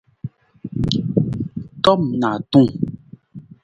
Tom 1.83 2.01
naatung. 2.21 2.69